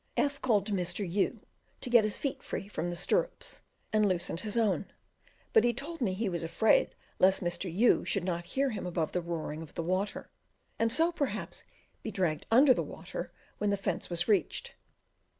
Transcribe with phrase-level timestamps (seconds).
[0.17, 1.07] F called to Mr.
[1.07, 1.45] U
[1.79, 3.61] to get his feet free from the stirrups
[3.93, 4.91] and loosened his own;
[5.53, 7.71] but he told me he was afraid lest Mr.
[7.71, 10.31] U should not hear him above the roaring of the water,
[10.79, 11.65] and so perhaps
[12.01, 14.73] be dragged under water when the fence was reached.